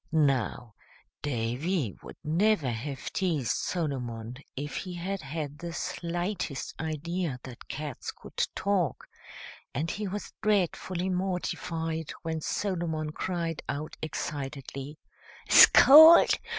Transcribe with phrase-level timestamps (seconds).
[0.11, 0.73] Now,
[1.21, 8.11] Davy would never have teased Solomon if he had had the slightest idea that cats
[8.11, 9.05] could talk,
[9.75, 14.97] and he was dreadfully mortified when Solomon cried out excitedly,
[15.47, 16.31] "Scold!